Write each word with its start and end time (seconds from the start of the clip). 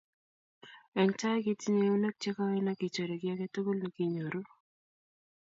Eng 0.99 1.11
tai, 1.19 1.37
kitinye 1.45 1.83
eunek 1.87 2.15
che 2.21 2.29
koen 2.37 2.69
akichorei 2.71 3.21
kiy 3.21 3.33
aketukul 3.33 3.77
nekinyoru 3.79 4.41